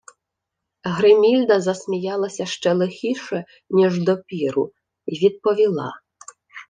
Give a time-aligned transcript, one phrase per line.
[0.83, 4.71] Гримільда засміялася ще лихіше, ніж допіру,
[5.07, 5.91] й відповіла;